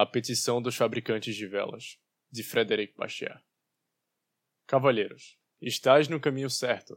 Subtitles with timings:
[0.00, 1.98] A petição dos fabricantes de velas,
[2.30, 3.42] de Frederic Bastiat.
[4.64, 6.96] Cavalheiros, estais no caminho certo.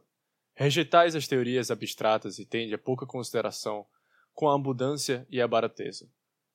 [0.53, 3.87] Rejeitais as teorias abstratas e tende a pouca consideração
[4.35, 6.07] com a abundância e a barateza.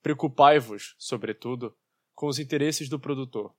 [0.04, 1.76] Preocupai-vos, sobretudo,
[2.14, 3.52] com os interesses do produtor.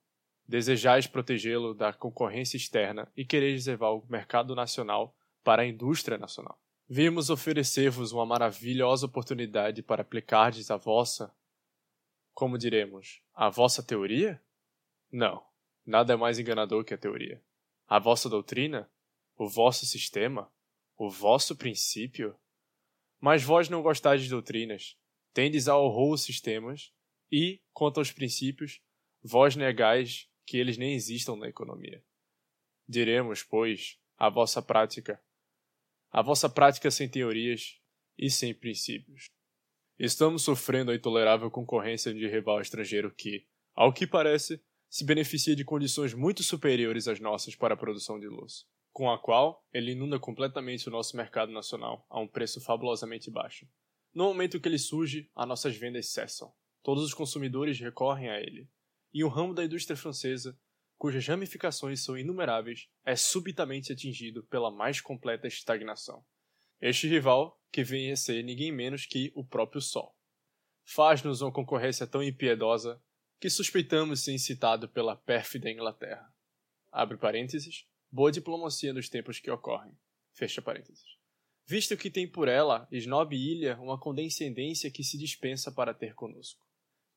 [0.46, 5.14] Desejais protegê-lo da concorrência externa e quereis levar o mercado nacional
[5.44, 6.58] para a indústria nacional.
[6.88, 11.30] Vimos oferecer-vos uma maravilhosa oportunidade para aplicardes a vossa
[12.38, 14.40] como diremos, a vossa teoria?
[15.10, 15.44] Não,
[15.84, 17.42] nada é mais enganador que a teoria.
[17.88, 18.88] A vossa doutrina?
[19.36, 20.48] O vosso sistema?
[20.96, 22.38] O vosso princípio?
[23.18, 24.96] Mas vós não gostais de doutrinas,
[25.34, 26.94] tendes a horror os sistemas,
[27.28, 28.80] e, quanto aos princípios,
[29.20, 32.04] vós negais que eles nem existam na economia.
[32.88, 35.20] Diremos, pois, a vossa prática,
[36.08, 37.80] a vossa prática sem teorias
[38.16, 39.28] e sem princípios.
[39.98, 43.44] Estamos sofrendo a intolerável concorrência de rival estrangeiro que,
[43.74, 48.28] ao que parece, se beneficia de condições muito superiores às nossas para a produção de
[48.28, 53.28] luz, com a qual ele inunda completamente o nosso mercado nacional a um preço fabulosamente
[53.28, 53.66] baixo.
[54.14, 56.52] No momento que ele surge, as nossas vendas cessam.
[56.80, 58.70] Todos os consumidores recorrem a ele.
[59.12, 60.56] E o ramo da indústria francesa,
[60.96, 66.24] cujas ramificações são inumeráveis, é subitamente atingido pela mais completa estagnação.
[66.80, 70.16] Este rival, que vem a ser ninguém menos que o próprio Sol,
[70.84, 73.02] faz-nos uma concorrência tão impiedosa
[73.40, 76.32] que suspeitamos ser incitado pela pérfida Inglaterra.
[76.90, 79.96] Abre parênteses, boa diplomacia nos tempos que ocorrem.
[80.32, 81.18] Fecha parênteses.
[81.66, 86.64] Visto que tem por ela, esnobe ilha, uma condescendência que se dispensa para ter conosco.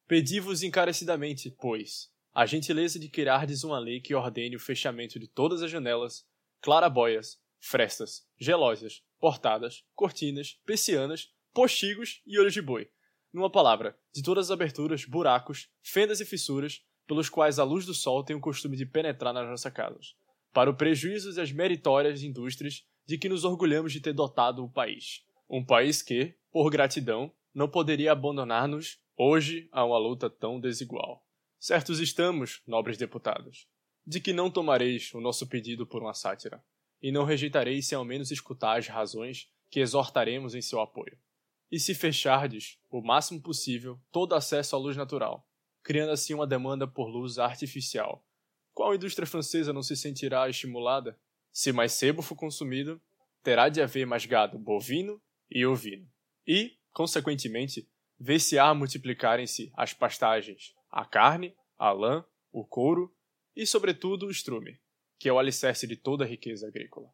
[0.08, 5.62] Pedi-vos encarecidamente, pois, a gentileza de criardes uma lei que ordene o fechamento de todas
[5.62, 6.28] as janelas,
[6.60, 12.90] clarabóias, frestas, gelosas, portadas, cortinas, persianas, postigos e olhos de boi.
[13.32, 17.94] Numa palavra, de todas as aberturas, buracos, fendas e fissuras pelos quais a luz do
[17.94, 20.16] sol tem o costume de penetrar nas nossas casas,
[20.52, 25.24] para o prejuízo das meritórias indústrias de que nos orgulhamos de ter dotado o país.
[25.50, 31.24] Um país que, por gratidão, não poderia abandonar-nos hoje a uma luta tão desigual.
[31.60, 33.68] Certos estamos, nobres deputados,
[34.06, 36.64] de que não tomareis o nosso pedido por uma sátira
[37.02, 41.18] e não rejeitarei se ao menos escutar as razões que exortaremos em seu apoio.
[41.72, 45.48] E se fechardes, o máximo possível, todo acesso à luz natural,
[45.82, 48.24] criando assim uma demanda por luz artificial,
[48.74, 51.18] qual indústria francesa não se sentirá estimulada?
[51.52, 53.02] Se mais sebo for consumido,
[53.44, 56.08] terá de haver mais gado bovino e ovino.
[56.48, 63.14] E, consequentemente, ver-se-á multiplicarem-se as pastagens, a carne, a lã, o couro
[63.56, 64.80] e, sobretudo, o estrume
[65.22, 67.08] que é o alicerce de toda a riqueza agrícola.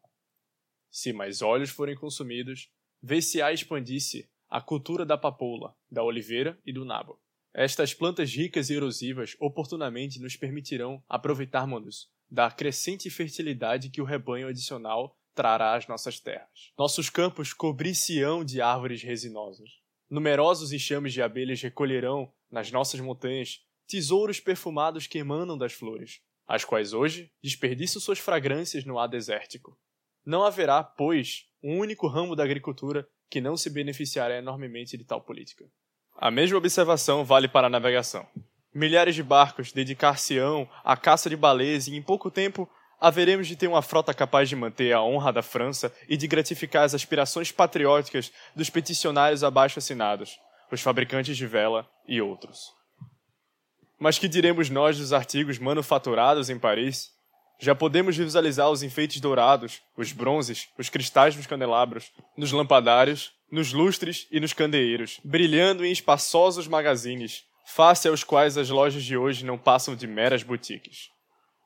[0.90, 6.86] Se mais óleos forem consumidos, vê-se-á expandir-se a cultura da papoula, da oliveira e do
[6.86, 7.20] nabo.
[7.52, 14.48] Estas plantas ricas e erosivas oportunamente nos permitirão aproveitarmos da crescente fertilidade que o rebanho
[14.48, 16.72] adicional trará às nossas terras.
[16.78, 19.68] Nossos campos cobrir-se-ão de árvores resinosas.
[20.08, 26.64] Numerosos enxames de abelhas recolherão, nas nossas montanhas, tesouros perfumados que emanam das flores, as
[26.64, 29.78] quais hoje desperdiçam suas fragrâncias no ar desértico.
[30.24, 35.20] Não haverá, pois, um único ramo da agricultura que não se beneficiará enormemente de tal
[35.20, 35.66] política.
[36.16, 38.26] A mesma observação vale para a navegação.
[38.74, 42.68] Milhares de barcos dedicar-se-ão à caça de baleias e em pouco tempo
[43.00, 46.84] haveremos de ter uma frota capaz de manter a honra da França e de gratificar
[46.84, 50.38] as aspirações patrióticas dos peticionários abaixo assinados,
[50.72, 52.77] os fabricantes de vela e outros.
[53.98, 57.10] Mas que diremos nós dos artigos manufaturados em Paris?
[57.58, 63.72] Já podemos visualizar os enfeites dourados, os bronzes, os cristais nos candelabros, nos lampadários, nos
[63.72, 69.44] lustres e nos candeeiros, brilhando em espaçosos magazines, face aos quais as lojas de hoje
[69.44, 71.10] não passam de meras boutiques.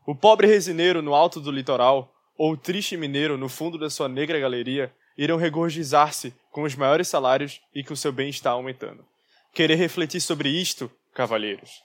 [0.07, 4.09] O pobre resineiro no alto do litoral, ou o triste mineiro no fundo da sua
[4.09, 9.05] negra galeria, irão regozijar-se com os maiores salários e o seu bem está aumentando.
[9.53, 11.83] Querer refletir sobre isto, cavalheiros,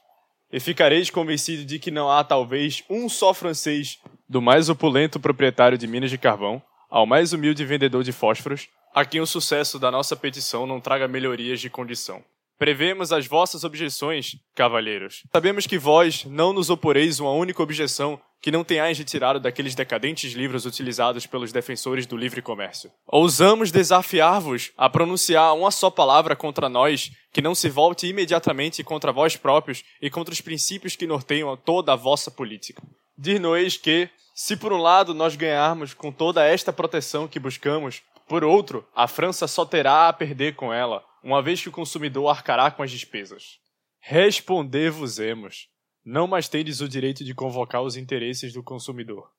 [0.52, 4.00] e ficareis convencido de que não há talvez um só francês,
[4.30, 9.04] do mais opulento proprietário de minas de carvão ao mais humilde vendedor de fósforos, a
[9.06, 12.24] quem o sucesso da nossa petição não traga melhorias de condição.
[12.58, 15.24] Prevemos as vossas objeções, cavalheiros.
[15.32, 20.34] Sabemos que vós não nos oporeis uma única objeção que não tenhais retirado daqueles decadentes
[20.34, 22.92] livros utilizados pelos defensores do livre comércio.
[23.08, 29.12] Ousamos desafiar-vos a pronunciar uma só palavra contra nós que não se volte imediatamente contra
[29.12, 32.82] vós próprios e contra os princípios que norteiam toda a vossa política.
[33.18, 38.44] Dir-nos que, se por um lado nós ganharmos com toda esta proteção que buscamos, por
[38.44, 42.70] outro, a França só terá a perder com ela, uma vez que o consumidor arcará
[42.72, 43.60] com as despesas.
[44.00, 45.70] Responder-vos-emos.
[46.06, 49.30] Não mais tendes o direito de convocar os interesses do consumidor.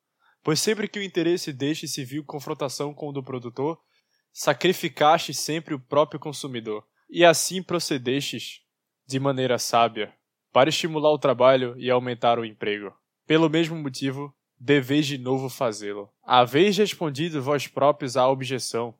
[0.43, 3.79] Pois sempre que o interesse deste se viu confrontação com o do produtor,
[4.31, 8.61] sacrificaste sempre o próprio consumidor, e assim procedestes
[9.07, 10.13] de maneira sábia,
[10.53, 12.93] para estimular o trabalho e aumentar o emprego.
[13.25, 16.09] Pelo mesmo motivo, deveis de novo fazê-lo.
[16.23, 18.93] Haveis respondido vós próprios à objeção,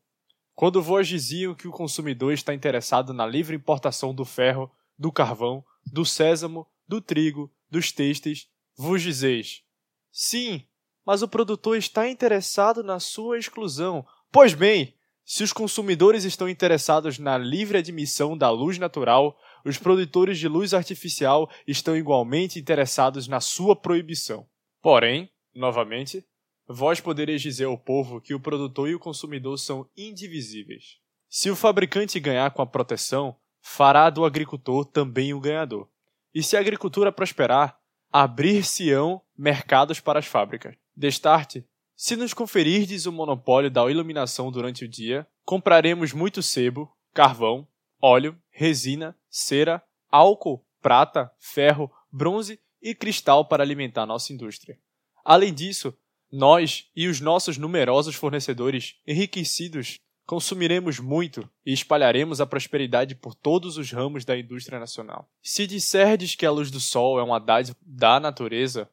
[0.59, 5.63] quando vós diziam que o consumidor está interessado na livre importação do ferro, do carvão,
[5.85, 8.45] do sésamo, do trigo, dos têxteis,
[8.75, 9.63] vos dizeis:
[10.11, 10.65] Sim,
[11.05, 14.05] mas o produtor está interessado na sua exclusão.
[14.33, 20.37] Pois bem, se os consumidores estão interessados na livre admissão da luz natural, os produtores
[20.37, 24.45] de luz artificial estão igualmente interessados na sua proibição.
[24.81, 26.21] Porém, novamente,
[26.69, 30.99] vós podereis dizer ao povo que o produtor e o consumidor são indivisíveis.
[31.27, 35.89] Se o fabricante ganhar com a proteção, fará do agricultor também o ganhador.
[36.33, 37.79] E se a agricultura prosperar,
[38.11, 40.75] abrir-se-ão mercados para as fábricas.
[40.95, 47.67] Destarte, se nos conferirdes o monopólio da iluminação durante o dia, compraremos muito sebo, carvão,
[47.99, 54.79] óleo, resina, cera, álcool, prata, ferro, bronze e cristal para alimentar nossa indústria.
[55.25, 55.95] Além disso,
[56.31, 63.77] nós e os nossos numerosos fornecedores enriquecidos consumiremos muito e espalharemos a prosperidade por todos
[63.77, 65.27] os ramos da indústria nacional.
[65.41, 68.87] Se disserdes que a luz do sol é uma dádiva da natureza,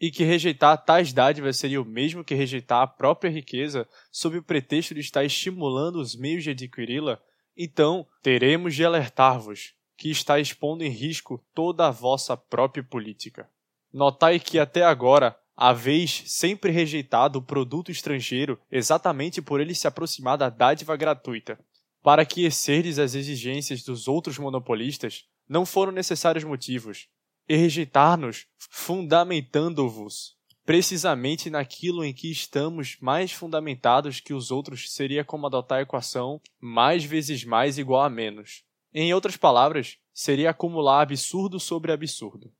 [0.00, 4.42] e que rejeitar tais dádivas seria o mesmo que rejeitar a própria riqueza sob o
[4.42, 7.18] pretexto de estar estimulando os meios de adquiri-la,
[7.56, 13.48] então teremos de alertar-vos que está expondo em risco toda a vossa própria política.
[13.92, 20.36] Notai que até agora haveis sempre rejeitado o produto estrangeiro exatamente por ele se aproximar
[20.36, 21.58] da dádiva gratuita.
[22.02, 27.08] Para que excerdes as exigências dos outros monopolistas, não foram necessários motivos,
[27.48, 30.34] e rejeitar-nos, fundamentando-vos
[30.64, 36.40] precisamente naquilo em que estamos mais fundamentados que os outros seria como adotar a equação
[36.58, 38.64] mais vezes mais igual a menos.
[38.92, 42.50] Em outras palavras, seria acumular absurdo sobre absurdo.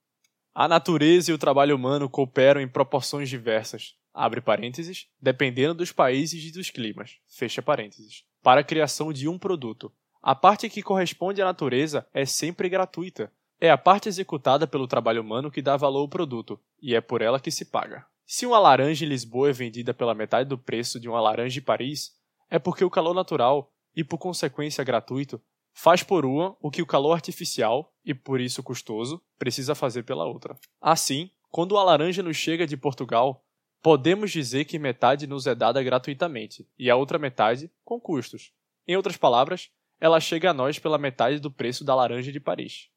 [0.54, 6.44] A natureza e o trabalho humano cooperam em proporções diversas, abre parênteses, dependendo dos países
[6.44, 9.92] e dos climas, fecha parênteses, para a criação de um produto.
[10.22, 15.22] A parte que corresponde à natureza é sempre gratuita, é a parte executada pelo trabalho
[15.22, 18.06] humano que dá valor ao produto, e é por ela que se paga.
[18.24, 21.64] Se uma laranja em Lisboa é vendida pela metade do preço de uma laranja em
[21.64, 22.12] Paris,
[22.48, 25.42] é porque o calor natural, e por consequência gratuito,
[25.74, 30.24] faz por uma o que o calor artificial, e por isso custoso, precisa fazer pela
[30.24, 30.56] outra.
[30.80, 33.44] Assim, quando a laranja nos chega de Portugal,
[33.82, 38.52] podemos dizer que metade nos é dada gratuitamente e a outra metade com custos.
[38.86, 42.88] Em outras palavras, ela chega a nós pela metade do preço da laranja de Paris.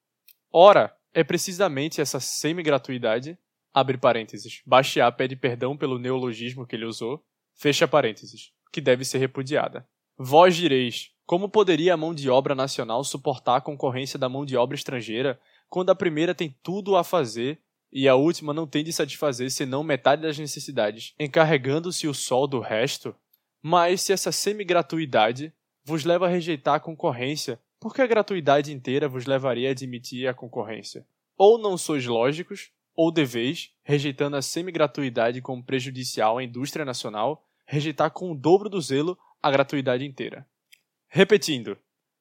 [0.52, 3.38] Ora, é precisamente essa semi-gratuidade,
[3.74, 9.18] abre parênteses, Bastiat pede perdão pelo neologismo que ele usou, fecha parênteses, que deve ser
[9.18, 9.88] repudiada.
[10.18, 14.56] Vós direis, como poderia a mão de obra nacional suportar a concorrência da mão de
[14.56, 15.38] obra estrangeira,
[15.70, 17.60] quando a primeira tem tudo a fazer
[17.92, 22.62] e a última não tem de satisfazer senão metade das necessidades, encarregando-se o sol do
[22.62, 23.14] resto?
[23.62, 25.52] Mas se essa semi-gratuidade
[25.84, 30.34] vos leva a rejeitar a concorrência porque a gratuidade inteira vos levaria a admitir a
[30.34, 31.06] concorrência.
[31.38, 38.12] Ou não sois lógicos, ou deveis, rejeitando a semi-gratuidade como prejudicial à indústria nacional, rejeitar
[38.12, 40.48] com o dobro do zelo a gratuidade inteira.
[41.10, 41.78] Repetindo,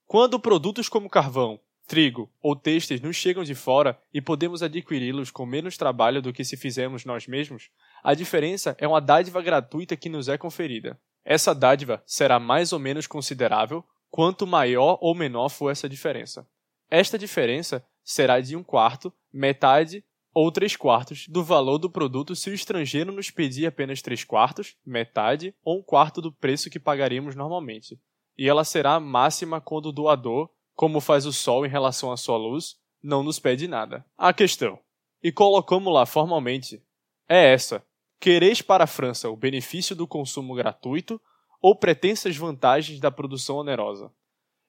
[0.06, 5.44] quando produtos como carvão, trigo ou têxteis nos chegam de fora e podemos adquiri-los com
[5.44, 7.68] menos trabalho do que se fizermos nós mesmos,
[8.02, 10.98] a diferença é uma dádiva gratuita que nos é conferida.
[11.24, 16.46] Essa dádiva será mais ou menos considerável quanto maior ou menor for essa diferença.
[16.88, 22.48] Esta diferença será de um quarto, metade ou três quartos do valor do produto se
[22.48, 27.34] o estrangeiro nos pedir apenas três quartos, metade ou um quarto do preço que pagaríamos
[27.34, 27.98] normalmente.
[28.36, 32.36] E ela será máxima quando o doador, como faz o Sol em relação à sua
[32.36, 34.04] luz, não nos pede nada.
[34.16, 34.78] A questão,
[35.22, 36.82] e colocamos lá formalmente,
[37.28, 37.84] é essa:
[38.20, 41.20] quereis para a França o benefício do consumo gratuito
[41.60, 44.12] ou pretensas vantagens da produção onerosa.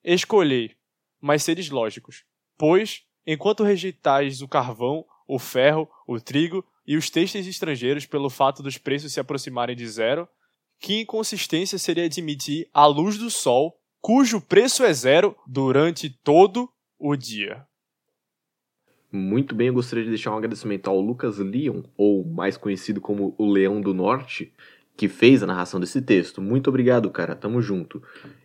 [0.02, 0.74] Escolhei,
[1.20, 2.24] mas seres lógicos,
[2.56, 8.62] pois, enquanto rejeitais o carvão, o ferro, o trigo e os têxteis estrangeiros pelo fato
[8.62, 10.26] dos preços se aproximarem de zero,
[10.78, 16.68] que inconsistência seria admitir a luz do sol, cujo preço é zero durante todo
[16.98, 17.66] o dia.
[19.10, 23.34] Muito bem, eu gostaria de deixar um agradecimento ao Lucas Leon, ou mais conhecido como
[23.38, 24.52] o Leão do Norte,
[24.96, 26.42] que fez a narração desse texto.
[26.42, 27.34] Muito obrigado, cara.
[27.34, 28.02] Tamo junto.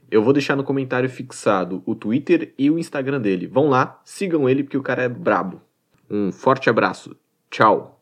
[0.10, 3.48] Eu vou deixar no comentário fixado o Twitter e o Instagram dele.
[3.48, 5.62] Vão lá, sigam ele porque o cara é brabo.
[6.10, 7.16] Um forte abraço.
[7.50, 8.00] Tchau.